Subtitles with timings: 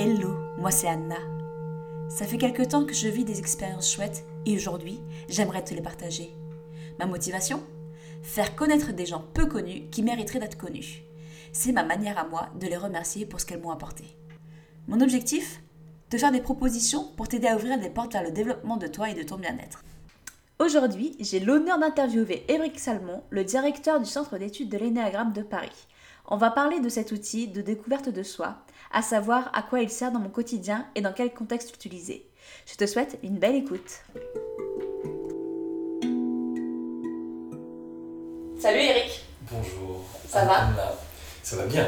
[0.00, 1.16] Hello, moi c'est Anna.
[2.08, 5.82] Ça fait quelque temps que je vis des expériences chouettes et aujourd'hui, j'aimerais te les
[5.82, 6.32] partager.
[7.00, 7.64] Ma motivation?
[8.22, 11.02] Faire connaître des gens peu connus qui mériteraient d'être connus.
[11.52, 14.04] C'est ma manière à moi de les remercier pour ce qu'elles m'ont apporté.
[14.86, 15.64] Mon objectif?
[16.10, 19.10] Te faire des propositions pour t'aider à ouvrir des portes vers le développement de toi
[19.10, 19.82] et de ton bien-être.
[20.60, 25.88] Aujourd'hui, j'ai l'honneur d'interviewer Éric Salmon, le directeur du Centre d'études de l'énéagramme de Paris.
[26.30, 28.58] On va parler de cet outil de découverte de soi,
[28.92, 32.26] à savoir à quoi il sert dans mon quotidien et dans quel contexte l'utiliser.
[32.66, 34.02] Je te souhaite une belle écoute.
[38.60, 39.24] Salut Eric.
[39.50, 40.04] Bonjour.
[40.26, 40.68] Ça va
[41.42, 41.86] Ça va bien.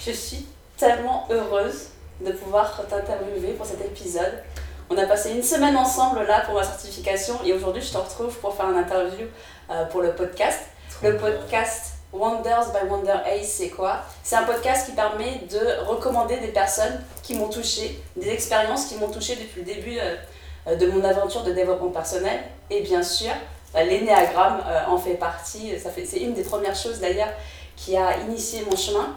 [0.00, 0.46] Je suis
[0.76, 1.88] tellement heureuse
[2.24, 4.42] de pouvoir t'interviewer pour cet épisode.
[4.90, 8.36] On a passé une semaine ensemble là pour ma certification et aujourd'hui je te retrouve
[8.38, 9.26] pour faire une interview
[9.70, 10.60] euh, pour le podcast.
[11.02, 13.98] le podcast Wonders by Wonder Ace, c'est quoi?
[14.22, 18.96] C'est un podcast qui permet de recommander des personnes qui m'ont touché, des expériences qui
[18.96, 22.40] m'ont touché depuis le début euh, de mon aventure de développement personnel.
[22.70, 23.32] Et bien sûr,
[23.74, 25.78] euh, l'énéagramme en fait partie.
[25.78, 27.32] Ça fait, c'est une des premières choses d'ailleurs
[27.76, 29.14] qui a initié mon chemin.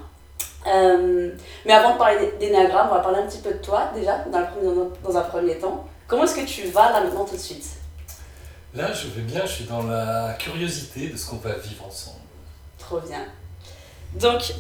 [1.65, 4.91] mais avant de parler d'énéagramme, on va parler un petit peu de toi déjà, dans,
[5.03, 5.85] dans un premier temps.
[6.07, 7.65] Comment est-ce que tu vas là maintenant tout de suite?
[8.73, 12.20] Là, je vais bien, je suis dans la curiosité de ce qu'on va vivre ensemble.
[12.81, 12.99] Trop.
[14.13, 14.53] Donc,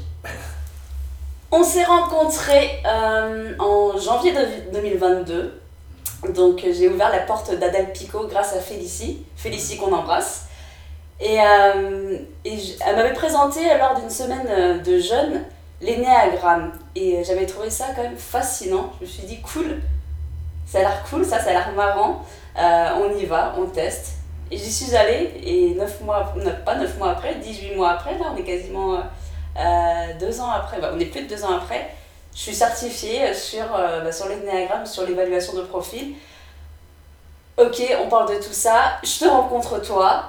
[1.51, 4.33] on s'est rencontrés euh, en janvier
[4.71, 5.61] 2022.
[6.33, 9.25] Donc, j'ai ouvert la porte d'Adèle Picot grâce à Félicie.
[9.35, 10.45] Félicie qu'on embrasse.
[11.19, 15.43] Et, euh, elle m'avait présenté lors d'une semaine de jeûne
[15.81, 16.71] l'énéagramme.
[16.95, 18.91] Et j'avais trouvé ça quand même fascinant.
[18.99, 19.81] Je me suis dit, cool,
[20.65, 22.23] ça a l'air cool, ça, a l'air marrant.
[22.57, 24.13] Euh, on y va, on teste.
[24.51, 26.33] Et j'y suis allée, et 9 mois,
[26.65, 30.79] pas 9 mois après, 18 mois après, là, on est quasiment euh, 2 ans après,
[30.79, 31.89] bah, on est plus de 2 ans après,
[32.35, 34.27] je suis certifiée sur, euh, bah, sur
[34.85, 36.15] sur l'évaluation de profil.
[37.57, 40.23] Ok, on parle de tout ça, je te rencontre toi.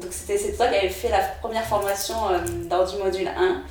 [0.00, 2.38] Donc c'était toi qui avais fait la première formation euh,
[2.68, 3.62] dans du module 1.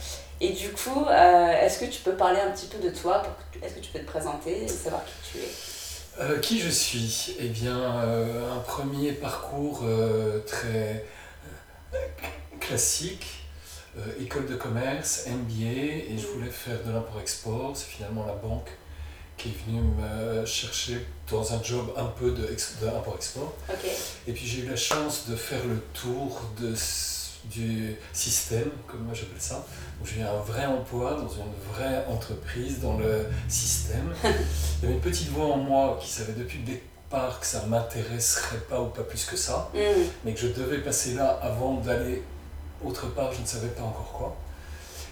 [0.41, 3.21] Et du coup, euh, est-ce que tu peux parler un petit peu de toi
[3.61, 5.68] Est-ce que tu peux te présenter et savoir qui tu es?
[6.19, 7.35] Euh, qui je suis?
[7.39, 11.05] Eh bien, euh, un premier parcours euh, très
[12.59, 13.25] classique,
[14.19, 17.75] école de commerce, MBA, et je voulais faire de l'import-export.
[17.75, 18.69] C'est finalement la banque
[19.37, 23.55] qui est venue me chercher dans un job un peu d'import-export.
[24.27, 26.75] Et puis j'ai eu la chance de faire le tour de
[27.45, 29.65] du système, comme moi j'appelle ça.
[30.03, 34.13] j'ai eu un vrai emploi dans une vraie entreprise, dans le système.
[34.23, 37.63] Il y avait une petite voix en moi qui savait depuis le départ que ça
[37.63, 39.79] ne m'intéresserait pas ou pas plus que ça, mm.
[40.25, 42.23] mais que je devais passer là avant d'aller
[42.83, 44.37] autre part, je ne savais pas encore quoi.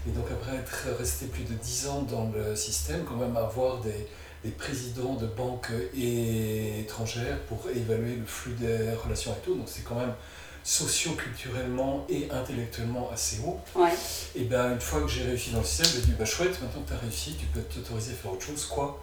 [0.07, 3.79] Et donc après être resté plus de 10 ans dans le système, quand même avoir
[3.81, 4.07] des,
[4.43, 9.83] des présidents de banques étrangères pour évaluer le flux des relations et tout, donc c'est
[9.83, 10.13] quand même
[10.67, 13.57] socio-culturellement et intellectuellement assez haut.
[14.35, 16.81] Et bien une fois que j'ai réussi dans le système, j'ai dit bah chouette, maintenant
[16.81, 18.65] que tu as réussi, tu peux t'autoriser à faire autre chose.
[18.65, 19.01] Quoi?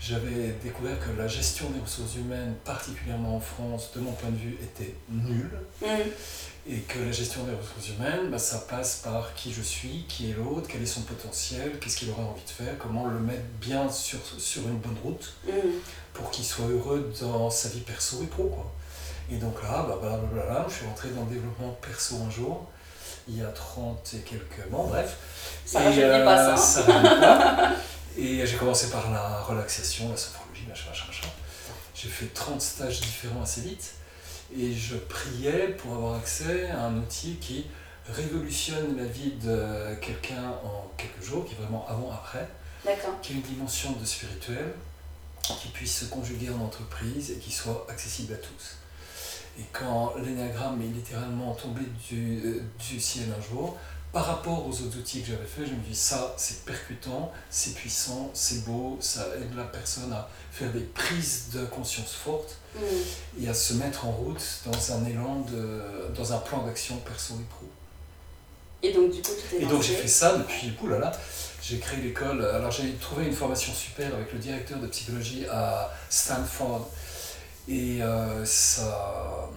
[0.00, 4.36] J'avais découvert que la gestion des ressources humaines, particulièrement en France, de mon point de
[4.36, 5.60] vue, était nulle.
[5.80, 5.86] Mm.
[6.66, 10.30] Et que la gestion des ressources humaines, bah, ça passe par qui je suis, qui
[10.30, 13.44] est l'autre, quel est son potentiel, qu'est-ce qu'il aurait envie de faire, comment le mettre
[13.60, 15.50] bien sur, sur une bonne route mm.
[16.14, 18.44] pour qu'il soit heureux dans sa vie perso et pro.
[18.48, 18.72] Quoi.
[19.30, 22.66] Et donc là, bah, bah, bah, je suis rentré dans le développement perso un jour,
[23.28, 24.68] il y a 30 et quelques...
[24.70, 25.16] Bon, bref.
[25.64, 26.82] Ça ne euh, pas ça.
[26.82, 27.70] pas.
[28.18, 31.28] Et j'ai commencé par la relaxation, la sophrologie, machin, machin, machin.
[31.94, 33.94] J'ai fait 30 stages différents assez vite.
[34.56, 37.66] Et je priais pour avoir accès à un outil qui
[38.08, 42.48] révolutionne la vie de quelqu'un en quelques jours, qui est vraiment avant-après,
[43.22, 44.74] qui a une dimension de spirituel,
[45.42, 48.79] qui puisse se conjuguer en entreprise et qui soit accessible à tous.
[49.60, 53.76] Et quand l'énagramme est littéralement tombé du, euh, du, ciel un jour,
[54.10, 57.74] par rapport aux autres outils que j'avais fait, je me dis ça c'est percutant, c'est
[57.74, 63.42] puissant, c'est beau, ça aide la personne à faire des prises de conscience fortes mm.
[63.42, 65.82] et à se mettre en route dans un élan, de,
[66.16, 67.66] dans un plan d'action perso et pro.
[68.82, 71.12] Et donc du coup tu Et donc j'ai fait ça depuis, oulala,
[71.62, 75.92] j'ai créé l'école, alors j'ai trouvé une formation super avec le directeur de psychologie à
[76.08, 76.88] Stanford
[77.68, 79.48] et euh, sa,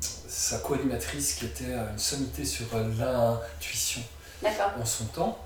[0.00, 2.66] sa co-animatrice qui était une sommité sur
[2.98, 4.02] l'intuition
[4.44, 5.44] en son temps.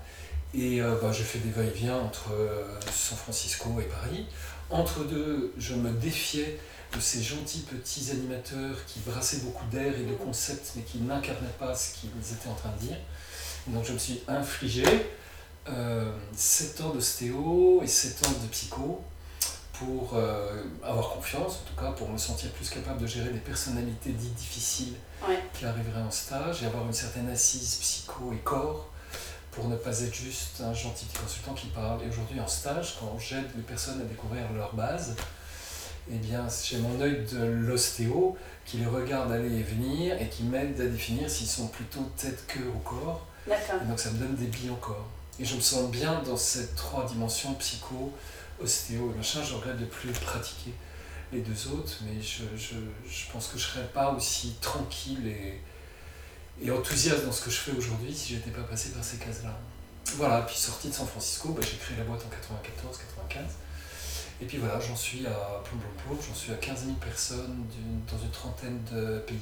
[0.53, 4.27] Et euh, bah, j'ai fait des va-et-vient entre euh, San Francisco et Paris.
[4.69, 6.59] Entre deux, je me défiais
[6.95, 11.47] de ces gentils petits animateurs qui brassaient beaucoup d'air et de concepts, mais qui n'incarnaient
[11.57, 12.97] pas ce qu'ils étaient en train de dire.
[13.67, 14.83] donc je me suis infligé
[16.35, 19.03] 7 ans d'ostéo et 7 ans de psycho
[19.83, 20.17] pour
[20.83, 24.35] avoir confiance, en tout cas pour me sentir plus capable de gérer des personnalités dites
[24.35, 24.93] difficiles
[25.53, 28.89] qui arriveraient en stage et avoir une certaine assise psycho et corps
[29.51, 32.01] pour ne pas être juste un gentil petit consultant qui parle.
[32.03, 35.15] Et aujourd'hui en stage, quand j'aide les personnes à découvrir leur base,
[36.11, 38.35] eh bien j'ai mon œil de l'ostéo
[38.65, 42.45] qui les regarde aller et venir et qui m'aide à définir s'ils sont plutôt tête,
[42.47, 43.25] cœur ou corps.
[43.47, 45.07] Et donc ça me donne des billes en corps.
[45.39, 48.11] Et je me sens bien dans ces trois dimensions, psycho,
[48.63, 49.41] ostéo et machin.
[49.43, 50.71] Je regrette de plus pratiquer
[51.31, 52.75] les deux autres, mais je, je,
[53.09, 55.61] je pense que je ne serais pas aussi tranquille et,
[56.61, 59.17] et enthousiaste dans ce que je fais aujourd'hui si je n'étais pas passé par ces
[59.17, 59.57] cases-là.
[60.15, 62.29] Voilà, puis sorti de San Francisco, bah, j'ai créé la boîte en
[63.31, 63.39] 94-95.
[64.41, 67.65] Et puis voilà, j'en suis à plomb plomb j'en suis à 15 000 personnes
[68.11, 69.37] dans une trentaine de pays.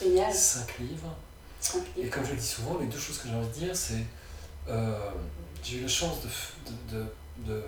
[0.00, 0.32] Génial.
[0.32, 1.16] 5 livres.
[1.96, 4.04] Et comme je le dis souvent, les deux choses que j'ai envie de dire, c'est
[4.68, 5.10] euh,
[5.62, 7.04] j'ai eu la chance de, de,
[7.38, 7.62] de,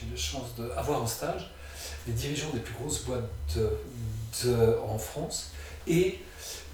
[0.00, 1.50] j'ai eu la chance d'avoir en stage
[2.06, 3.22] les dirigeants des plus grosses boîtes
[4.44, 5.50] de, en France
[5.86, 6.18] et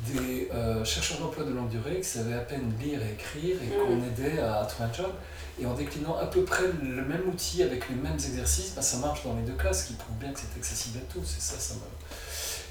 [0.06, 3.68] des euh, chercheurs d'emploi de longue durée qui savaient à peine lire et écrire et
[3.68, 4.04] qu'on mm.
[4.04, 5.12] aidait à trouver un job.
[5.60, 8.98] Et en déclinant à peu près le même outil avec les mêmes exercices, bah, ça
[8.98, 11.36] marche dans les deux cas, ce qui prouve bien que c'est accessible à tous.
[11.36, 11.74] Et ça, ça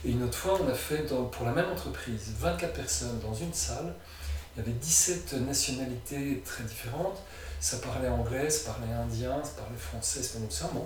[0.04, 3.54] Et une autre fois, on a fait pour la même entreprise 24 personnes dans une
[3.54, 3.94] salle.
[4.56, 7.22] Il y avait 17 nationalités très différentes.
[7.64, 10.86] Ça parlait anglais, ça parlait indien, ça parlait français, espagnol, ça, bon.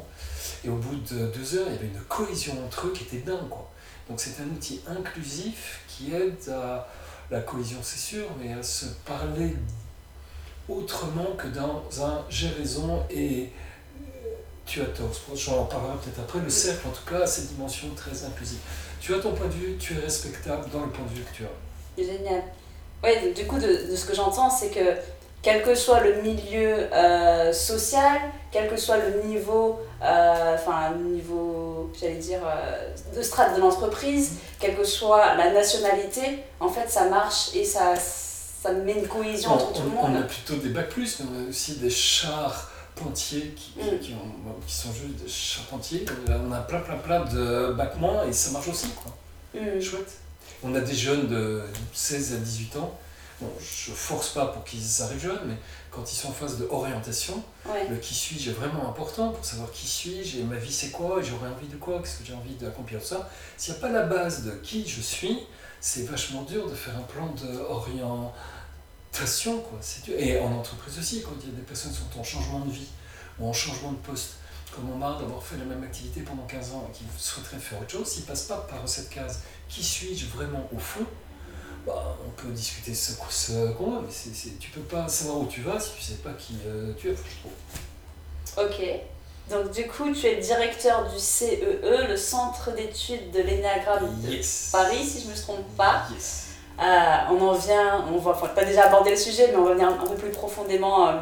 [0.64, 3.26] Et au bout de deux heures, il y avait une cohésion entre eux qui était
[3.26, 3.68] dingue, quoi.
[4.08, 6.88] Donc c'est un outil inclusif qui aide à
[7.32, 9.56] la cohésion, c'est sûr, mais à se parler
[10.70, 13.50] autrement que dans un j'ai raison et
[14.68, 15.10] tu as tort.
[15.34, 16.40] J'en parlerai peut-être après.
[16.42, 18.60] Le cercle, en tout cas, a cette dimension très inclusive.
[19.00, 21.36] Tu as ton point de vue, tu es respectable dans le point de vue que
[21.38, 22.04] tu as.
[22.04, 22.44] Génial.
[23.04, 27.54] Oui, du coup, de ce que j'entends, c'est que quel que soit le milieu euh,
[27.54, 28.20] social,
[28.52, 34.38] quel que soit le niveau, euh, enfin, niveau, j'allais dire, euh, de strate de l'entreprise,
[34.60, 39.52] quelle que soit la nationalité, en fait, ça marche et ça, ça met une cohésion
[39.52, 40.12] entre tout le monde.
[40.12, 42.72] On a plutôt des bacs plus, mais on a aussi des chars
[43.14, 44.00] qui, qui, mm.
[44.00, 46.06] qui, sont juste des charpentiers.
[46.28, 49.14] On a plein, plein, plein de bacs moins et ça marche aussi, quoi.
[49.54, 49.80] Mm.
[49.80, 50.18] Chouette.
[50.64, 51.62] On a des jeunes de
[51.94, 52.98] 16 à 18 ans
[53.40, 55.58] Bon, je force pas pour qu'ils arrivent jeunes, mais
[55.92, 57.44] quand ils sont en phase de orientation,
[57.90, 61.22] le qui suis-je est vraiment important pour savoir qui suis-je et ma vie c'est quoi,
[61.22, 63.30] j'aurais envie de quoi, qu'est-ce que j'ai envie d'accomplir, ça.
[63.56, 65.40] S'il n'y a pas la base de qui je suis,
[65.80, 69.62] c'est vachement dur de faire un plan d'orientation.
[69.62, 69.80] Quoi.
[70.18, 72.72] Et en entreprise aussi, quand il y a des personnes qui sont en changement de
[72.72, 72.88] vie
[73.40, 74.38] ou en changement de poste,
[74.74, 77.82] comme on marre d'avoir fait la même activité pendant 15 ans et qui souhaiteraient faire
[77.82, 81.06] autre chose, s'ils ne passent pas par cette case qui suis-je vraiment au fond,
[81.88, 85.40] bah, on peut discuter ce, ce qu'on veut, mais c'est, c'est, tu peux pas savoir
[85.40, 88.66] où tu vas si tu sais pas qui euh, tu es, je trouve.
[88.66, 88.84] Ok.
[89.50, 94.72] Donc du coup, tu es directeur du CEE, e, le Centre d'études de l'énéagramme de
[94.72, 96.02] Paris, si je ne me trompe pas.
[96.14, 96.48] Yes.
[96.80, 96.84] Euh,
[97.32, 99.88] on en vient, on va enfin, pas déjà aborder le sujet, mais on va venir
[99.88, 101.14] un peu plus profondément euh,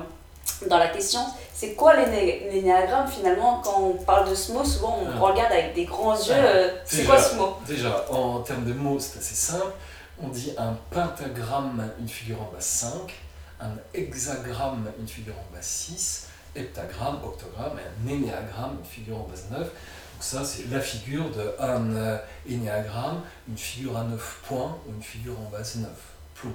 [0.68, 1.22] dans la question.
[1.54, 3.62] C'est quoi l'énéagramme finalement?
[3.64, 5.20] Quand on parle de ce mot, souvent on ah.
[5.20, 6.34] regarde avec des grands yeux.
[6.84, 7.56] c'est quoi ce mot?
[7.68, 9.72] Déjà, en termes de mots, c'est assez simple
[10.22, 13.14] on dit un pentagramme, une figure en base 5,
[13.60, 19.28] un hexagramme, une figure en base 6, heptagramme, octogramme, et un énéagramme, une figure en
[19.28, 19.60] base 9.
[19.62, 19.70] Donc
[20.20, 22.18] ça, c'est la figure d'un euh,
[22.48, 25.90] énéagramme, une figure à 9 points ou une figure en base 9,
[26.36, 26.54] ploum.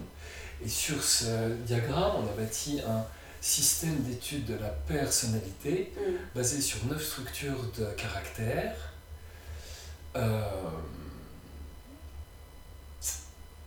[0.64, 3.05] Et sur ce diagramme, on a bâti un
[3.40, 6.38] système d'étude de la personnalité mm.
[6.38, 8.76] basé sur 9 structures de caractères.
[10.17, 10.43] Euh,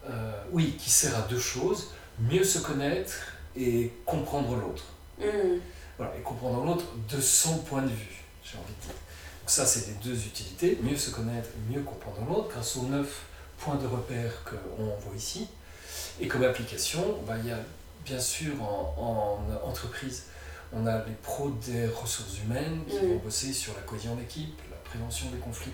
[0.10, 3.14] euh, oui, qui sert à deux choses, mieux se connaître
[3.56, 4.86] et comprendre l'autre.
[5.20, 5.60] Mm.
[5.98, 8.96] Voilà, et comprendre l'autre de son point de vue, j'ai envie de dire.
[9.42, 13.24] Donc ça, c'est les deux utilités, mieux se connaître, mieux comprendre l'autre, grâce aux neuf
[13.58, 15.48] points de repère qu'on voit ici.
[16.20, 17.60] Et comme application, bah, il y a
[18.06, 20.24] bien sûr en, entreprise,
[20.74, 23.10] on a les pros des ressources humaines qui mm.
[23.10, 25.72] vont bosser sur la cohésion d'équipe, la prévention des conflits,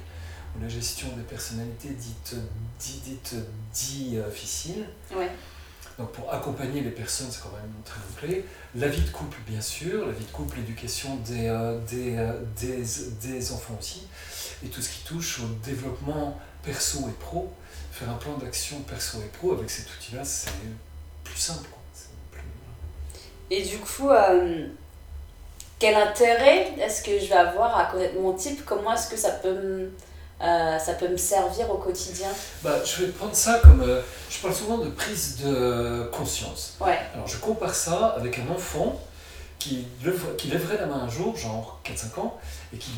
[0.62, 2.36] la gestion des personnalités dites,
[2.80, 3.36] dites,
[3.74, 4.86] difficiles.
[6.00, 8.46] Donc pour accompagner les personnes, c'est quand même très clé.
[8.74, 12.40] La vie de couple, bien sûr, la vie de couple, l'éducation des, euh, des, euh,
[12.58, 12.84] des,
[13.22, 14.08] des, enfants aussi,
[14.64, 17.52] et tout ce qui touche au développement perso et pro.
[17.92, 20.52] Faire un plan d'action perso et pro avec cet outil-là, c'est
[21.26, 21.68] plus simple.
[23.52, 24.68] Et du coup, euh,
[25.80, 28.64] quel intérêt est-ce que je vais avoir à connaître mon type?
[28.64, 29.92] Comment est-ce que ça peut me
[30.42, 32.30] euh, ça peut me servir au quotidien
[32.64, 33.82] bah, Je vais prendre ça comme...
[33.82, 36.78] Euh, je parle souvent de prise de conscience.
[36.80, 36.98] Ouais.
[37.14, 39.00] Alors je compare ça avec un enfant
[39.60, 39.86] qui,
[40.38, 42.40] qui, lèverait la main un jour, genre 4-5 ans,
[42.74, 42.92] et qui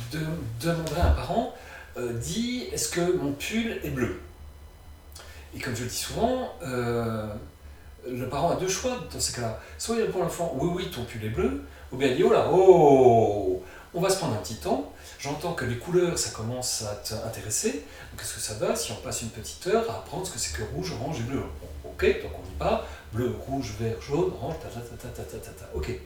[0.62, 1.54] demanderait à un parent
[1.98, 4.22] euh, Dis, est-ce que mon pull est bleu?
[5.56, 7.28] Et comme je le dis souvent, euh,
[8.08, 9.60] le parent a deux choix dans ces cas-là.
[9.78, 12.24] Soit il répond à l'enfant Oui, oui, ton pull est bleu, ou bien il dit
[12.24, 14.94] Oh là, oh On va se prendre un petit temps.
[15.22, 17.84] J'entends que les couleurs, ça commence à t'intéresser.
[18.18, 20.58] Qu'est-ce que ça va si on passe une petite heure à apprendre ce que c'est
[20.58, 21.44] que rouge, orange et bleu?
[21.86, 25.38] Ok, donc on dit pas bleu, rouge, vert, jaune, orange, ta ta ta ta ta
[25.38, 25.70] ta ta.
[25.76, 25.90] Ok.
[25.90, 26.02] Et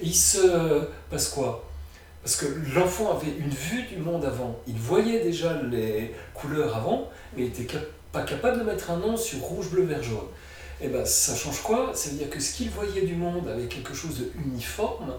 [0.00, 1.68] il se passe quoi?
[2.22, 4.58] Parce que l'enfant avait une vue du monde avant.
[4.66, 7.66] Il voyait déjà les couleurs avant, mais il n'était
[8.12, 10.28] pas capable de mettre un nom sur rouge, bleu, vert, jaune.
[10.80, 11.92] Et eh bien ça change quoi?
[11.94, 15.12] Ça veut dire que ce qu'il voyait du monde avait quelque chose de uniforme,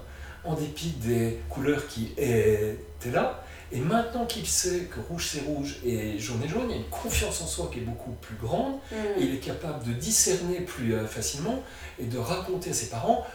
[0.45, 3.43] en dépit des couleurs qui étaient là.
[3.71, 6.77] Et maintenant qu'il sait que rouge c'est rouge et jaune est jaune, il y a
[6.77, 8.75] une confiance en soi qui est beaucoup plus grande.
[8.91, 8.95] Mm.
[9.19, 11.63] Et il est capable de discerner plus euh, facilement
[11.99, 13.25] et de raconter à ses parents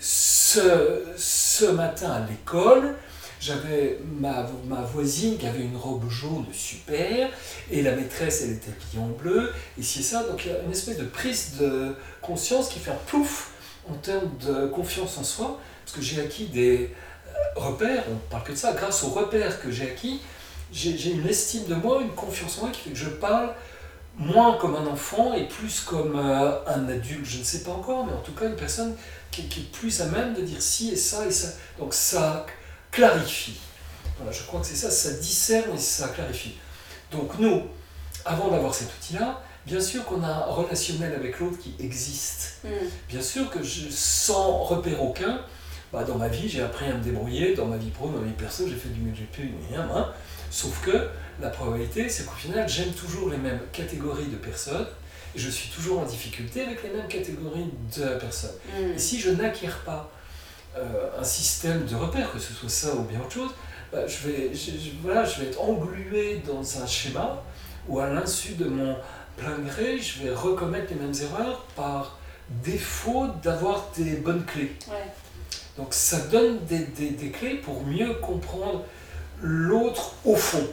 [0.00, 2.96] ce, ce matin à l'école,
[3.40, 7.30] j'avais ma, ma, voisine qui avait une robe jaune super,
[7.70, 10.24] et la maîtresse, elle était habillée en bleu, et c'est ça.
[10.24, 13.52] Donc il y a une espèce de prise de conscience qui fait un plouf
[13.90, 16.94] en termes de confiance en soi, parce que j'ai acquis des
[17.26, 20.20] euh, repères, on parle que de ça, grâce aux repères que j'ai acquis,
[20.72, 23.52] j'ai une estime de moi, une confiance en moi qui fait que je parle
[24.16, 28.06] moins comme un enfant et plus comme euh, un adulte, je ne sais pas encore,
[28.06, 28.94] mais en tout cas une personne
[29.30, 31.48] qui, qui, est plus à même de dire si et ça et ça.
[31.78, 32.46] Donc ça
[32.90, 33.58] clarifie.
[34.16, 36.54] Voilà, je crois que c'est ça, ça discerne et ça clarifie.
[37.10, 37.62] Donc nous,
[38.24, 42.60] avant d'avoir cet outil-là, bien sûr qu'on a un relationnel avec l'autre qui existe.
[42.64, 42.68] Mm.
[43.08, 45.40] Bien sûr que je, sans repère aucun,
[45.92, 48.26] bah, dans ma vie, j'ai appris à me débrouiller, dans ma vie pro, dans ma
[48.26, 50.08] vie perso, j'ai fait du MGP, rien, hein.
[50.50, 51.08] Sauf que
[51.40, 54.86] la probabilité, c'est qu'au final, j'aime toujours les mêmes catégories de personnes,
[55.34, 58.56] et je suis toujours en difficulté avec les mêmes catégories de personnes.
[58.78, 58.92] Mm.
[58.94, 60.10] Et si je n'acquiers pas
[60.76, 63.50] euh, un système de repères, que ce soit ça ou bien autre chose,
[63.92, 64.52] bah, je, vais,
[65.02, 67.42] voilà, je vais être englué dans un schéma
[67.88, 68.96] où à l'insu de mon
[69.36, 72.18] plein gré, je vais recommettre les mêmes erreurs par
[72.48, 74.76] défaut d'avoir des bonnes clés.
[75.76, 78.84] Donc ça donne des, des, des, clés pour mieux comprendre
[79.40, 80.66] l'autre au fond.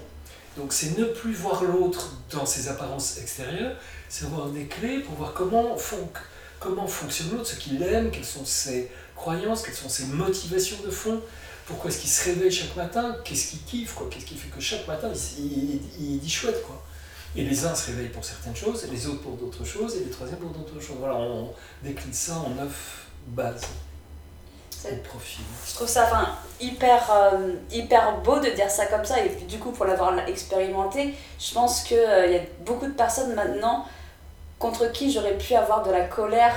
[0.57, 3.77] Donc c'est ne plus voir l'autre dans ses apparences extérieures,
[4.09, 6.09] c'est avoir des clés pour voir comment, fon
[6.59, 10.89] comment fonctionne l'autre, ce qu'il aime, quelles sont ses croyances, quelles sont ses motivations de
[10.89, 11.21] fond,
[11.67, 14.61] pourquoi est-ce qu'il se réveille chaque matin, qu'est-ce qu'il kiffe, quoi, qu'est-ce qui fait que
[14.61, 16.63] chaque matin il, il, dit chouette.
[16.63, 16.81] Quoi.
[17.36, 20.05] Et les uns se réveillent pour certaines choses, et les autres pour d'autres choses, et
[20.05, 20.98] les troisièmes pour d'autres choses.
[21.00, 21.53] Voilà, on
[21.84, 23.67] décline ça en neuf bases.
[25.03, 25.43] Profil.
[25.67, 26.29] Je trouve ça enfin,
[26.62, 31.13] hyper, euh, hyper beau de dire ça comme ça, et du coup, pour l'avoir expérimenté,
[31.39, 33.86] je pense qu'il euh, y a beaucoup de personnes maintenant
[34.60, 36.55] contre qui j'aurais pu avoir de la colère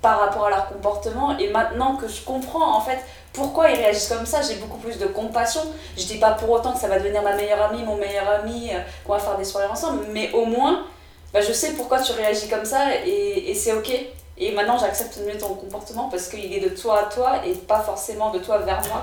[0.00, 2.98] par rapport à leur comportement et maintenant que je comprends en fait
[3.32, 5.60] pourquoi ils réagissent comme ça, j'ai beaucoup plus de compassion.
[5.96, 8.70] Je dis pas pour autant que ça va devenir ma meilleure amie, mon meilleur ami,
[8.72, 10.84] euh, qu'on va faire des soirées ensemble, mais au moins
[11.32, 13.90] bah, je sais pourquoi tu réagis comme ça et, et c'est ok.
[14.38, 17.80] Et maintenant j'accepte mieux ton comportement parce qu'il est de toi à toi et pas
[17.80, 19.02] forcément de toi vers moi.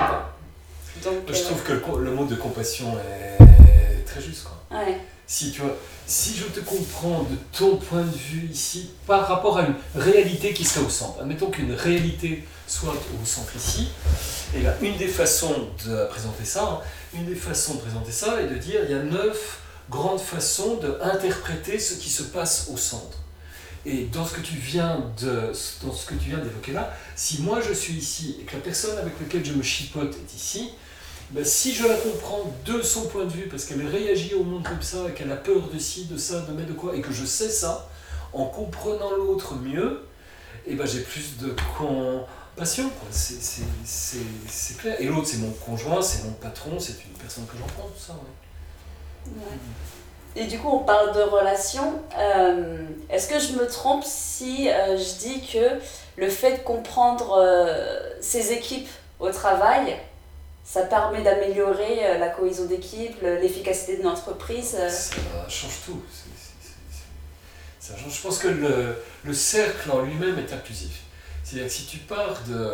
[1.03, 4.45] Donc, je trouve que le, mot de compassion est très juste.
[4.45, 4.79] Quoi.
[4.79, 4.97] Ouais.
[5.27, 5.75] Si tu vois,
[6.07, 10.53] si je te comprends de ton point de vue ici par rapport à une réalité
[10.53, 13.89] qui serait au centre, admettons qu'une réalité soit au centre ici,
[14.55, 16.79] et là, une des façons de présenter ça, hein,
[17.13, 20.77] une des façons de présenter ça est de dire il y a neuf grandes façons
[20.77, 23.19] d'interpréter ce qui se passe au centre.
[23.85, 25.51] Et dans ce que tu viens de,
[25.83, 28.61] dans ce que tu viens d'évoquer là, si moi je suis ici et que la
[28.61, 30.71] personne avec laquelle je me chipote est ici,
[31.31, 34.63] ben, si je la comprends de son point de vue, parce qu'elle réagit au monde
[34.63, 37.01] comme ça, et qu'elle a peur de ci, de ça, de mais de quoi, et
[37.01, 37.89] que je sais ça,
[38.31, 40.05] en comprenant l'autre mieux,
[40.67, 41.55] et eh ben j'ai plus de
[42.55, 42.89] compassion.
[43.11, 44.95] C'est clair.
[44.99, 48.15] Et l'autre, c'est mon conjoint, c'est mon patron, c'est une personne que j'entends, tout ça.
[50.37, 52.01] Et du coup, on parle de relations.
[52.17, 55.79] Euh, est-ce que je me trompe si euh, je dis que
[56.17, 59.95] le fait de comprendre euh, ses équipes au travail,
[60.65, 64.75] ça permet d'améliorer euh, la cohésion d'équipe, l'efficacité de l'entreprise.
[64.77, 64.89] Euh?
[64.89, 65.15] Ça
[65.47, 66.01] change tout.
[67.79, 68.17] Ça change.
[68.17, 71.04] Je pense que le, le cercle en lui-même est inclusif.
[71.45, 72.69] C'est-à-dire que si tu pars de.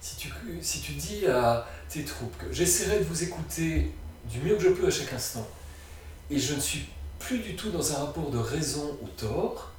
[0.00, 0.30] Si tu,
[0.62, 3.92] si tu dis à tes troupes que j'essaierai de vous écouter
[4.24, 5.46] du mieux que je peux à chaque instant,
[6.30, 6.88] et je ne suis
[7.18, 9.72] plus du tout dans un rapport de raison ou tort,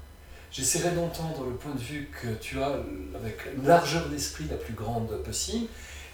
[0.51, 2.75] j'essaierai d'entendre le point de vue que tu as
[3.15, 5.67] avec une largeur d'esprit la plus grande possible,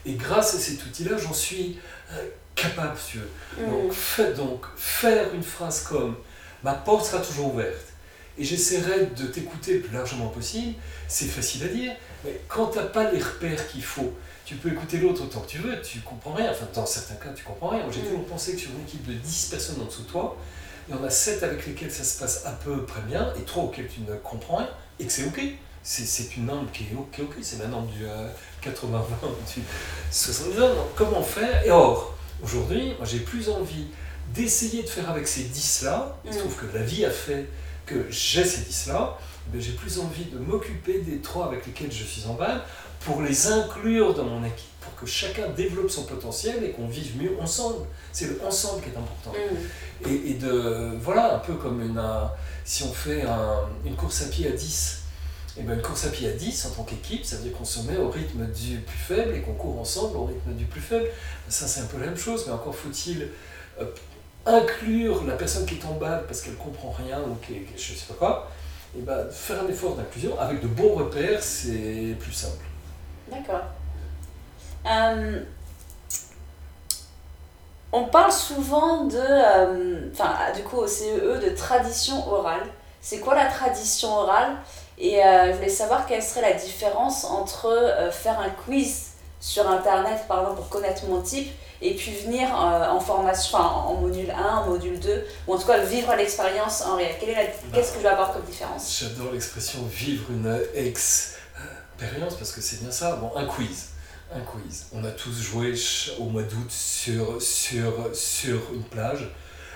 [0.05, 1.79] et grâce à cet outil-là, j'en suis
[2.13, 3.65] euh, capable, mm.
[3.65, 6.15] Donc, donc, faire une phrase comme
[6.63, 7.93] Ma porte sera toujours ouverte.
[8.37, 10.73] Et j'essaierai de t'écouter le plus largement possible.
[11.07, 14.13] C'est facile à dire, mais quand tu n'as pas les repères qu'il faut,
[14.45, 16.51] tu peux écouter l'autre autant que tu veux, tu comprends rien.
[16.51, 17.83] Enfin, dans certains cas, tu comprends rien.
[17.83, 18.05] Moi, j'ai mm.
[18.05, 20.37] toujours pensé que sur une équipe de 10 personnes en dessous de toi,
[20.87, 23.43] il y en a 7 avec lesquelles ça se passe à peu près bien, et
[23.43, 25.41] 3 auxquelles tu ne comprends rien, et que c'est OK.
[25.81, 27.35] C'est une norme qui est OK, OK.
[27.41, 29.61] c'est la norme du 80-20, euh, du
[30.11, 30.87] 70 ans.
[30.95, 31.63] comment faire?
[31.65, 33.85] Et or, aujourd'hui, moi, j'ai plus envie
[34.33, 36.17] d'essayer de faire avec ces 10-là.
[36.25, 36.41] Il se mm.
[36.41, 37.47] trouve que la vie a fait
[37.85, 39.17] que j'ai ces 10-là.
[39.53, 42.61] Eh j'ai plus envie de m'occuper des trois avec lesquels je suis en balle
[43.01, 47.21] pour les inclure dans mon équipe, pour que chacun développe son potentiel et qu'on vive
[47.21, 47.85] mieux ensemble.
[48.11, 49.31] C'est le ensemble qui est important.
[49.31, 50.09] Mm.
[50.09, 52.01] Et, et, de, voilà, un peu comme une,
[52.63, 53.23] si on fait
[53.85, 55.03] une course à pied à 10,
[55.57, 57.65] et bien une course à pied à 10 en tant qu'équipe, ça veut dire qu'on
[57.65, 60.81] se met au rythme du plus faible et qu'on court ensemble au rythme du plus
[60.81, 61.07] faible.
[61.47, 63.29] Ça, c'est un peu la même chose, mais encore faut-il
[63.79, 63.85] euh,
[64.45, 68.05] inclure la personne qui est en bas parce qu'elle comprend rien ou que je sais
[68.07, 68.51] pas quoi.
[68.97, 72.63] Et ben, faire un effort d'inclusion avec de bons repères, c'est plus simple.
[73.29, 73.63] D'accord.
[74.85, 75.41] Euh,
[77.91, 82.67] on parle souvent de, euh, enfin, du coup au CEE, e, de tradition orale.
[83.01, 84.55] C'est quoi la tradition orale?
[84.97, 90.25] Et euh, je voulais savoir quelle serait la différence entre faire un quiz sur Internet,
[90.27, 91.51] par exemple, pour connaître mon type,
[91.81, 95.79] et puis venir en formation, en module 1, en module 2, ou en tout cas
[95.79, 97.15] vivre l'expérience en réel.
[97.73, 98.99] Qu'est-ce que je vais avoir comme différence?
[98.99, 101.35] J'adore l'expression vivre une ex
[101.97, 103.15] expérience parce que c'est bien ça.
[103.15, 103.89] Bon, un quiz.
[104.33, 104.87] Un quiz.
[104.93, 105.73] On a tous joué
[106.19, 109.29] au mois d'août sur, sur, sur une plage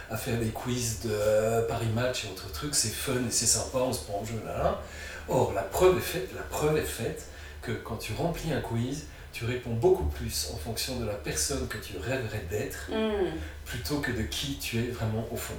[0.09, 2.75] à faire des quiz de Paris Match et autres trucs.
[2.75, 4.81] C'est fun et c'est sympa, on se prend en jeu là, là.
[5.27, 7.27] Or, la preuve est faite, la preuve est faite
[7.61, 11.67] que quand tu remplis un quiz, tu réponds beaucoup plus en fonction de la personne
[11.67, 13.37] que tu rêverais d'être mm.
[13.65, 15.53] plutôt que de qui tu es vraiment au fond.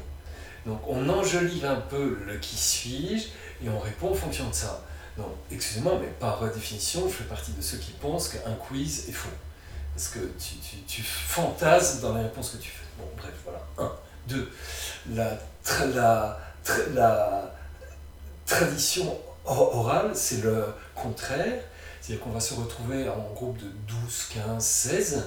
[0.66, 3.28] Donc on enjolive un peu le qui suis-je
[3.64, 4.84] et on répond en fonction de ça.
[5.16, 9.12] Non, excusez-moi, mais par définition, je fais partie de ceux qui pensent qu'un quiz est
[9.12, 9.28] faux.
[9.94, 12.84] Parce que tu, tu, tu fantasmes dans la réponse que tu fais.
[12.98, 13.66] Bon, bref, voilà.
[13.78, 13.92] Un.
[14.28, 14.50] Deux,
[15.14, 15.38] la,
[15.94, 16.38] la,
[16.94, 17.54] la
[18.46, 21.62] tradition orale, c'est le contraire.
[22.00, 25.24] C'est-à-dire qu'on va se retrouver en groupe de 12, 15, 16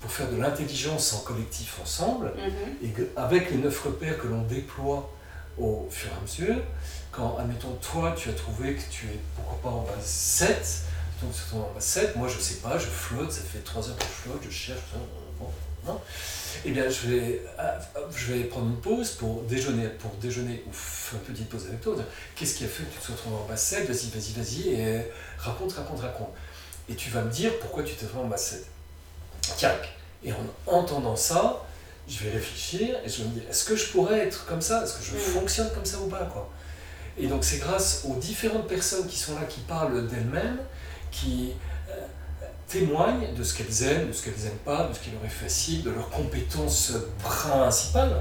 [0.00, 2.86] pour faire de l'intelligence en collectif ensemble, mm-hmm.
[2.86, 5.10] et avec les neuf repères que l'on déploie
[5.58, 6.62] au fur et à mesure,
[7.10, 10.82] quand, admettons, toi, tu as trouvé que tu es, pourquoi pas, en base 7,
[11.22, 13.96] donc c'est en base 7, moi je sais pas, je flotte, ça fait 3 heures
[13.96, 14.80] que je flotte, je cherche,
[15.38, 15.48] bon,
[15.86, 16.00] non
[16.64, 17.78] eh bien, je vais, euh,
[18.14, 21.80] je vais prendre une pause pour déjeuner, pour déjeuner ou faire une petite pause avec
[21.80, 21.94] toi.
[22.34, 24.80] Qu'est-ce qui a fait que tu te sois retrouvé en base 7 Vas-y, vas-y, vas-y,
[24.80, 25.02] et
[25.38, 26.30] raconte, raconte, raconte.
[26.88, 28.66] Et tu vas me dire pourquoi tu t'es retrouvé en base 7.
[29.56, 29.72] Tiens,
[30.24, 31.64] et en entendant ça,
[32.08, 34.84] je vais réfléchir et je vais me dire est-ce que je pourrais être comme ça?
[34.84, 35.18] Est-ce que je mm.
[35.18, 36.50] fonctionne comme ça ou pas quoi?
[37.18, 40.58] Et donc c'est grâce aux différentes personnes qui sont là, qui parlent d'elles-mêmes,
[41.10, 41.54] qui
[42.68, 45.28] témoignent de ce qu'elles aiment, de ce qu'elles n'aiment pas, de ce qui leur est
[45.28, 48.16] facile, de leurs compétences principales.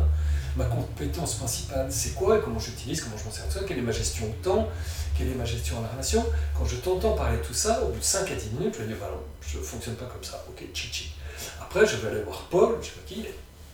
[0.55, 2.39] Ma compétence principale, c'est quoi?
[2.39, 4.69] Comment j'utilise, comment je m'en sers ça, quelle est ma gestion au temps,
[5.17, 6.25] quelle est ma gestion à la relation?
[6.57, 8.83] Quand je t'entends parler de tout ça, au bout de 5 à 10 minutes, je
[8.83, 9.11] vais dire, bah
[9.45, 11.13] je ne fonctionne pas comme ça, ok, chichi.
[11.59, 13.25] Après, je vais aller voir Paul, je sais pas qui,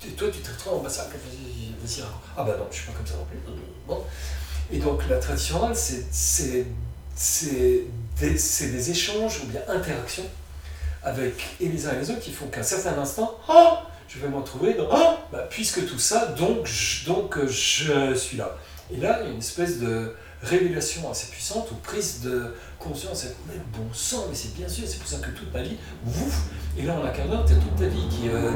[0.07, 2.01] et toi, tu te retrouves en vas-y, vas-y,
[2.35, 3.37] Ah bah non, je suis pas comme ça non plus.
[3.87, 4.03] Bon.
[4.71, 6.65] Et donc, la tradition c'est
[7.15, 10.25] des échanges ou bien interactions
[11.03, 13.69] avec et les uns et les autres qui font qu'à un certain instant, oh,
[14.07, 16.69] je vais m'en trouver dans oh, puisque tout ça, donc
[17.07, 18.57] donc je suis là.
[18.93, 23.27] Et là, il y a une espèce de révélation assez puissante ou prise de conscience,
[23.47, 26.49] mais bon sang, mais c'est bien sûr, c'est pour ça que toute ma vie, ouf,
[26.77, 28.51] et là en incarnant, tu as toute ta vie qui euh,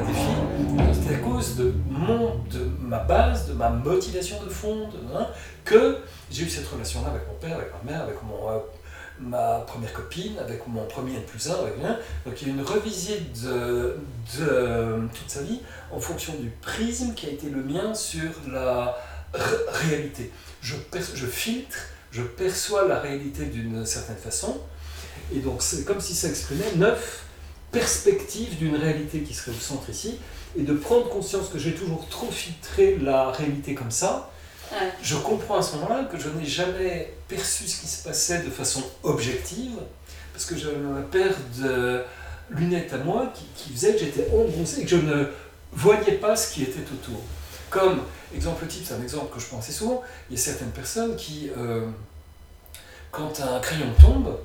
[0.92, 5.28] c'est à cause de, mon, de ma base, de ma motivation de fond, hein,
[5.64, 5.98] que
[6.30, 8.58] j'ai eu cette relation-là avec mon père, avec ma mère, avec mon, euh,
[9.20, 11.98] ma première copine, avec mon premier N plus 1, avec rien.
[12.24, 13.96] Donc il y a une revisite de,
[14.38, 18.96] de toute sa vie en fonction du prisme qui a été le mien sur la
[19.88, 20.30] réalité.
[20.60, 20.74] Je,
[21.14, 21.76] je filtre
[22.16, 24.58] je perçois la réalité d'une certaine façon,
[25.34, 27.24] et donc c'est comme si ça exprimait neuf
[27.72, 30.18] perspectives d'une réalité qui serait au centre ici,
[30.58, 34.30] et de prendre conscience que j'ai toujours trop filtré la réalité comme ça,
[35.02, 38.50] je comprends à ce moment-là que je n'ai jamais perçu ce qui se passait de
[38.50, 39.78] façon objective,
[40.32, 42.04] parce que j'avais ma paire de
[42.50, 45.26] lunettes à moi qui, qui faisait que j'étais engoncé et que je ne
[45.72, 47.20] voyais pas ce qui était autour.
[47.70, 48.02] Comme
[48.34, 51.16] exemple type, c'est un exemple que je prends assez souvent, il y a certaines personnes
[51.16, 51.86] qui, euh,
[53.10, 54.38] quand un crayon tombe,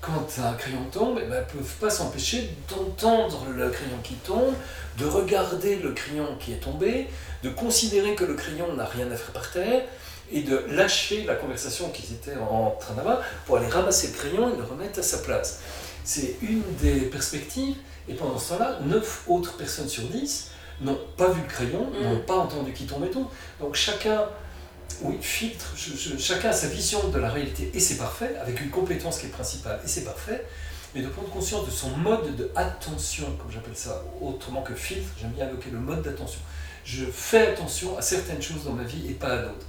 [0.00, 4.14] quand un crayon tombe, eh ben, elles ne peuvent pas s'empêcher d'entendre le crayon qui
[4.14, 4.54] tombe,
[4.98, 7.08] de regarder le crayon qui est tombé,
[7.42, 9.82] de considérer que le crayon n'a rien à faire par terre,
[10.32, 14.52] et de lâcher la conversation qu'ils étaient en train d'avoir pour aller ramasser le crayon
[14.52, 15.60] et le remettre à sa place.
[16.04, 17.76] C'est une des perspectives,
[18.08, 20.50] et pendant ce temps-là, 9 autres personnes sur 10
[20.82, 22.04] n'ont pas vu le crayon, mm.
[22.04, 23.26] n'ont pas entendu qui tombait tout.
[23.60, 24.24] Donc chacun,
[25.02, 25.74] oui, filtre,
[26.18, 29.30] chacun a sa vision de la réalité, et c'est parfait, avec une compétence qui est
[29.30, 30.46] principale, et c'est parfait,
[30.94, 35.32] mais de prendre conscience de son mode d'attention, comme j'appelle ça, autrement que filtre, j'aime
[35.32, 36.40] bien évoquer le mode d'attention.
[36.84, 39.66] Je fais attention à certaines choses dans ma vie et pas à d'autres.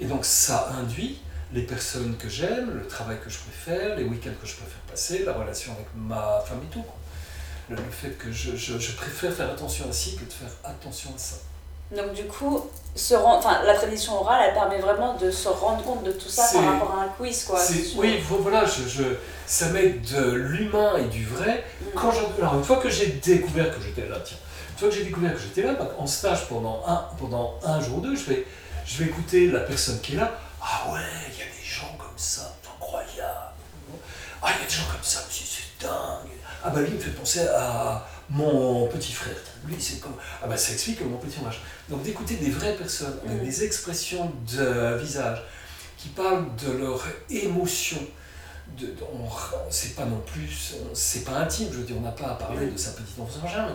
[0.00, 1.20] Et donc ça induit
[1.52, 5.24] les personnes que j'aime, le travail que je préfère, les week-ends que je préfère passer,
[5.24, 6.84] la relation avec ma femme et tout.
[7.68, 11.18] Le, fait que je, je, préfère faire attention à ci que de faire attention à
[11.18, 11.36] ça.
[11.96, 16.04] Donc du coup, se enfin, la tradition orale, elle permet vraiment de se rendre compte
[16.04, 17.44] de tout ça par rapport à un quiz.
[17.44, 17.60] Quoi,
[17.96, 19.02] oui, voilà, je, je,
[19.46, 21.64] ça met de l'humain et du vrai.
[21.80, 21.84] Mm.
[21.94, 24.36] Quand alors, une fois que j'ai découvert que j'étais là, tiens,
[24.72, 27.80] une fois que j'ai découvert que j'étais là, bah, en stage pendant un, pendant un
[27.80, 28.46] jour ou deux, je vais,
[28.84, 30.30] je vais écouter la personne qui est là.
[30.62, 31.00] Ah ouais,
[31.32, 33.54] il y a des gens comme ça, c'est incroyable.
[34.42, 36.30] Ah, il y a des gens comme ça, c'est dingue.
[36.62, 39.34] Ah bah lui, il me fait penser à mon petit frère.
[39.66, 40.14] Lui, c'est comme.
[40.42, 41.60] Ah bah ça explique mon petit match.
[41.88, 43.44] Donc d'écouter des vraies personnes, avec mm.
[43.44, 45.42] des expressions de visage,
[45.96, 47.98] qui parlent de leur émotion.
[48.78, 48.94] De,
[49.68, 50.74] c'est pas non plus.
[50.94, 52.72] C'est pas intime, je veux dire, on n'a pas à parler mm.
[52.72, 53.74] de sa petite enfance mais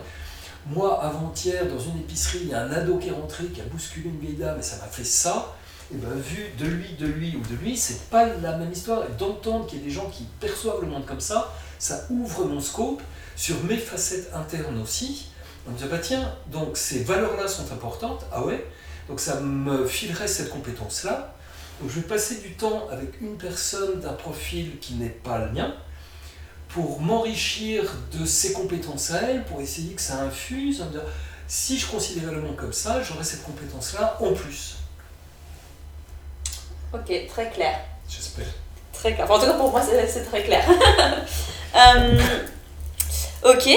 [0.67, 3.65] moi, avant-hier, dans une épicerie, il y a un ado qui est rentré, qui a
[3.65, 5.55] bousculé une vieille dame, et ça m'a fait ça.
[5.93, 9.03] Et bien, vu de lui, de lui ou de lui, c'est pas la même histoire.
[9.03, 12.45] Et d'entendre qu'il y a des gens qui perçoivent le monde comme ça, ça ouvre
[12.45, 13.03] mon scope
[13.35, 15.27] sur mes facettes internes aussi.
[15.67, 18.25] On me dit, bah tiens, donc ces valeurs-là sont importantes.
[18.31, 18.65] Ah ouais
[19.09, 21.35] Donc ça me filerait cette compétence-là.
[21.81, 25.51] Donc je vais passer du temps avec une personne d'un profil qui n'est pas le
[25.51, 25.73] mien
[26.69, 30.83] pour m'enrichir de ses compétences à elle, pour essayer que ça infuse.
[31.47, 34.77] Si je considérais le monde comme ça, j'aurais cette compétence-là en plus.
[36.93, 37.79] Ok, très clair.
[38.07, 38.45] J'espère.
[38.93, 39.29] Très clair.
[39.29, 40.65] en tout cas, pour moi, c'est très clair.
[41.75, 42.17] Euh,
[43.43, 43.67] ok.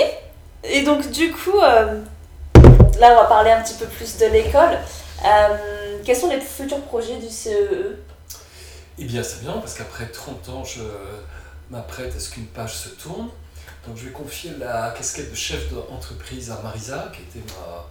[0.64, 2.00] Et donc, du coup, euh,
[2.98, 4.78] là, on va parler un petit peu plus de l'école.
[5.24, 7.98] Euh, quels sont les futurs projets du CEE e
[8.98, 10.82] Eh bien, c'est bien, parce qu'après 30 ans, je
[11.70, 13.28] m'apprête à ce qu'une page se tourne.
[13.86, 17.86] Donc je vais confier la casquette de chef d'entreprise à Marisa, qui était ma,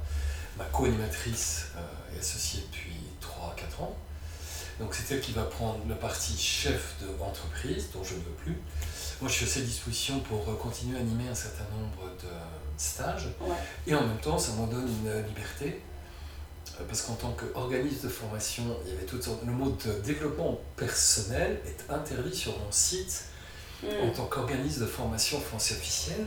[0.57, 3.95] ma co-animatrice euh, et associée depuis 3-4 ans.
[4.79, 8.61] Donc c'est elle qui va prendre le parti chef d'entreprise, dont je ne veux plus.
[9.21, 12.29] Moi je suis à ses dispositions pour continuer à animer un certain nombre de
[12.77, 13.29] stages.
[13.85, 15.81] Et en même temps, ça m'en donne une liberté.
[16.79, 19.43] Euh, parce qu'en tant qu'organisme de formation, il y avait toutes sortes.
[19.45, 23.25] Le mot de développement personnel est interdit sur mon site
[24.03, 26.25] en tant qu'organisme de formation français officiel.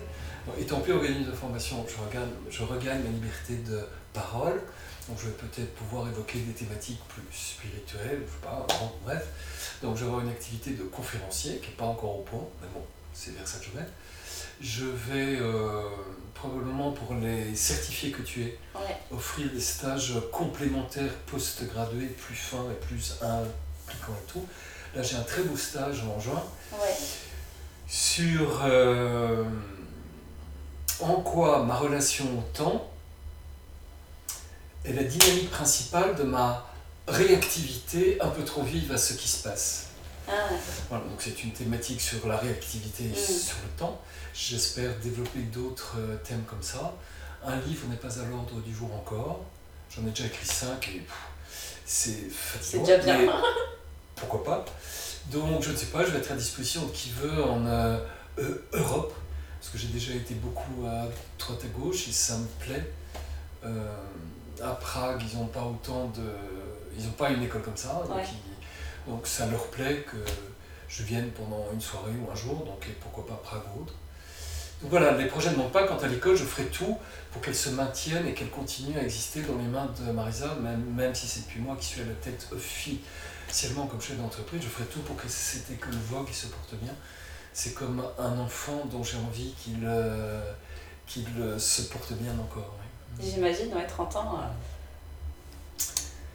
[0.58, 3.80] étant plus organisme de formation, je regagne, je regagne ma liberté de
[4.12, 4.60] parole.
[5.08, 8.66] Donc je vais peut-être pouvoir évoquer des thématiques plus spirituelles, je sais pas,
[9.04, 9.26] bref.
[9.82, 12.68] Donc je vais avoir une activité de conférencier qui n'est pas encore au point, mais
[12.72, 13.86] bon, c'est vers ça que je vais.
[14.60, 15.82] Je vais euh,
[16.34, 18.58] probablement pour les certifiés que tu es,
[19.10, 24.46] offrir des stages complémentaires post-gradués plus fins et plus impliquants et tout.
[24.94, 26.42] Là j'ai un très beau stage en juin.
[26.72, 26.94] Ouais
[27.90, 29.42] sur euh,
[31.00, 32.89] en quoi ma relation au temps
[34.84, 36.66] est la dynamique principale de ma
[37.08, 39.86] réactivité un peu trop vive à ce qui se passe.
[40.28, 40.32] Ah.
[40.88, 43.14] Voilà, donc c'est une thématique sur la réactivité mm.
[43.14, 44.00] sur le temps.
[44.32, 46.94] J'espère développer d'autres euh, thèmes comme ça.
[47.44, 49.40] Un livre n'est pas à l'ordre du jour encore.
[49.94, 51.02] J'en ai déjà écrit cinq et
[51.84, 52.84] c'est fatigant.
[52.84, 53.32] C'est déjà bien.
[54.14, 54.64] pourquoi pas
[55.30, 57.98] donc, je ne sais pas, je vais être à disposition de qui veut en euh,
[58.38, 59.14] euh, Europe,
[59.60, 61.06] parce que j'ai déjà été beaucoup à
[61.38, 62.90] droite à gauche et ça me plaît.
[63.64, 63.94] Euh,
[64.62, 66.22] à Prague, ils n'ont pas autant de.
[66.96, 68.02] Ils n'ont pas une école comme ça,
[69.06, 70.18] donc, ça leur plaît que
[70.86, 73.94] je vienne pendant une soirée ou un jour, donc pourquoi pas Prague ou autre.
[74.82, 75.86] Donc voilà, les projets ne manquent pas.
[75.86, 76.98] Quant à l'école, je ferai tout
[77.32, 80.84] pour qu'elle se maintienne et qu'elle continue à exister dans les mains de Marisa, même,
[80.94, 82.98] même si c'est depuis moi qui suis à la tête officielle
[83.52, 86.74] Seulement comme chef d'entreprise, je ferai tout pour que cette école vogue et se porte
[86.80, 86.92] bien.
[87.52, 90.40] C'est comme un enfant dont j'ai envie qu'il euh,
[91.38, 92.76] euh, se porte bien encore.
[93.18, 95.84] J'imagine, ouais, 30 ans, euh,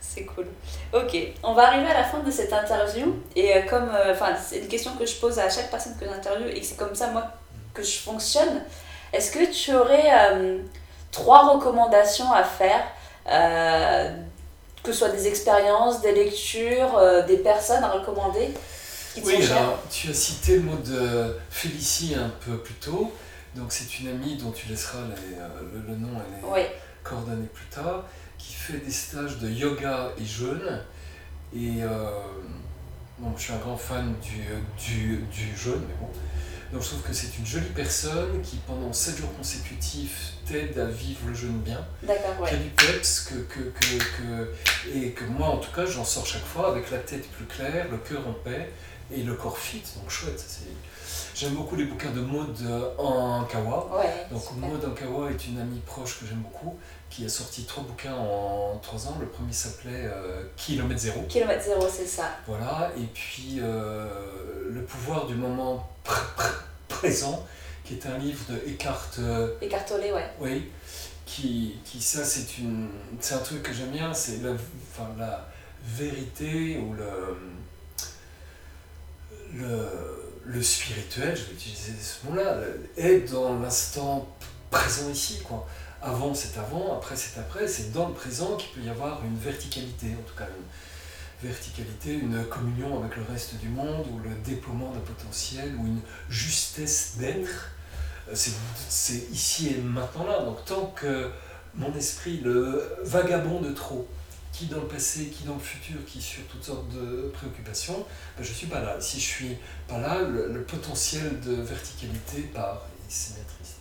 [0.02, 0.48] c'est cool.
[0.94, 3.16] Ok, on va arriver à la fin de cette interview.
[3.36, 6.64] Et comme, enfin, c'est une question que je pose à chaque personne que j'interviewe et
[6.64, 7.24] c'est comme ça, moi,
[7.74, 8.64] que je fonctionne.
[9.14, 10.12] Est-ce que tu aurais
[11.12, 12.84] trois recommandations à faire
[14.86, 18.50] que ce soit des expériences, des lectures, euh, des personnes à recommander
[19.24, 23.12] Oui, alors tu as cité le mot de Félicie un peu plus tôt.
[23.56, 25.48] Donc c'est une amie dont tu laisseras euh,
[25.88, 26.68] le, nom et les
[27.04, 28.06] coordonnées plus tard,
[28.38, 30.82] qui fait des stages de yoga et jeûne
[31.56, 31.82] Et
[33.20, 34.44] bon, je suis un grand fan du,
[34.78, 36.10] du, du jaune, mais bon.
[36.74, 40.86] Donc je trouve que c'est une jolie personne qui pendant 7 jours consécutifs t'aide à
[40.86, 41.86] vivre le jeûne bien.
[42.04, 42.50] D'accord, ouais.
[42.50, 46.04] Qui a du peps, que, que, que, que, et que moi en tout cas j'en
[46.04, 48.70] sors chaque fois avec la tête plus claire, le cœur en paix
[49.12, 50.44] et le corps fit, donc chouette.
[51.36, 52.56] J'aime beaucoup les bouquins de Maud
[52.98, 53.90] Ankawa.
[53.94, 56.78] Ouais, donc Maud Ankawa est une amie proche que j'aime beaucoup,
[57.10, 59.18] qui a sorti trois bouquins en trois ans.
[59.20, 61.24] Le premier s'appelait euh, Kilomètre Zéro.
[61.24, 62.30] Kilomètre Zéro, c'est ça.
[62.48, 64.08] Voilà, et puis euh,
[64.70, 65.90] Le pouvoir du moment
[66.88, 67.46] présent,
[67.84, 69.12] qui est un livre de Eckhart.
[69.20, 70.32] Euh, Eckhart Tolle, ouais.
[70.40, 70.72] Oui,
[71.26, 72.88] qui, qui ça c'est une
[73.20, 75.50] c'est un truc que j'aime bien, c'est la, enfin, la
[75.84, 77.38] vérité ou le,
[79.54, 79.86] le,
[80.46, 82.60] le spirituel, je vais utiliser ce mot-là,
[82.98, 84.28] est dans l'instant
[84.70, 85.68] présent ici, quoi.
[86.02, 89.38] Avant c'est avant, après c'est après, c'est dans le présent qu'il peut y avoir une
[89.38, 90.48] verticalité, en tout cas
[91.42, 95.88] une verticalité, une communion avec le reste du monde, ou le déploiement d'un potentiel, ou
[95.88, 97.72] une justesse d'être
[98.34, 100.40] c'est ici et maintenant là.
[100.42, 101.30] Donc tant que
[101.76, 104.08] mon esprit, le vagabond de trop,
[104.56, 108.06] qui dans le passé, qui dans le futur, qui sur toutes sortes de préoccupations,
[108.38, 108.96] ben je ne suis pas là.
[109.00, 112.84] Si je suis pas là, le, potentiel de verticalité part.
[112.98, 113.78] Et c'est bien triste.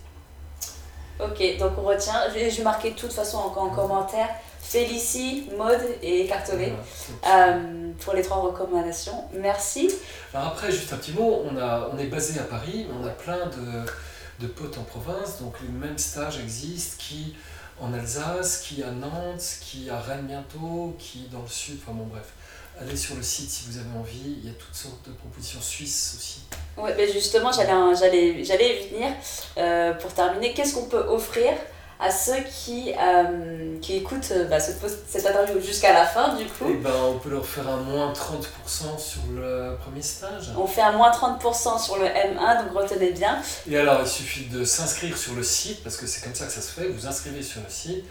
[1.20, 2.28] Ok, donc on retient.
[2.28, 4.28] Je vais, marquer de toute façon encore en commentaire.
[4.60, 6.72] Félicie, Mode et Cartové
[7.26, 9.24] euh, pour les trois recommandations.
[9.34, 9.90] Merci.
[10.32, 13.10] Alors après, juste un petit mot, on, a, on est basé à Paris, on a
[13.10, 13.84] plein de
[14.40, 15.40] de potes en province.
[15.40, 17.34] Donc les mêmes stages existent qui
[17.80, 22.06] en Alsace, qui à Nantes, qui à Rennes bientôt, qui dans le sud, enfin bon
[22.06, 22.26] bref.
[22.80, 25.60] Allez sur le site si vous avez envie, il y a toutes sortes de propositions
[25.60, 26.40] suisses aussi.
[26.76, 29.12] Oui, mais justement, j'allais y venir.
[29.56, 31.52] Euh, pour terminer, qu'est-ce qu'on peut offrir
[32.00, 36.44] à ceux qui, euh, qui écoutent euh, bah, cette, cette interview jusqu'à la fin, du
[36.46, 36.66] coup.
[36.68, 40.50] Eh ben, on peut leur faire un moins 30% sur le premier stage.
[40.58, 43.38] On fait un moins 30% sur le M1, donc retenez bien.
[43.70, 46.52] Et alors, il suffit de s'inscrire sur le site, parce que c'est comme ça que
[46.52, 48.04] ça se fait, vous inscrivez sur le site.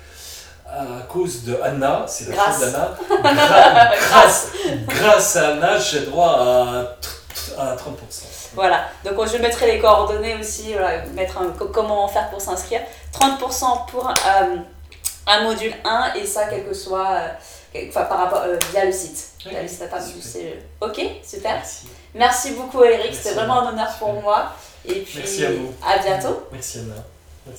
[0.66, 2.62] À cause de Anna, c'est la grâce.
[2.62, 2.98] d'Anna.
[4.10, 4.48] grâce,
[4.88, 8.43] grâce à Anna, j'ai droit à, à 30%.
[8.56, 10.76] Voilà, donc je mettrai les coordonnées aussi,
[11.14, 11.40] mettre
[11.74, 12.82] comment faire pour s'inscrire.
[13.14, 14.56] 30% pour euh,
[15.28, 17.08] un module 1 et ça, quel que soit,
[17.76, 19.32] euh, enfin, par rapport, euh, via le site.
[20.82, 21.54] Ok, super.
[21.54, 24.54] Merci, Merci beaucoup Eric, c'était vraiment un honneur pour moi.
[24.86, 25.74] Et puis Merci à vous.
[25.86, 26.44] À bientôt.
[26.52, 27.04] Merci Anna.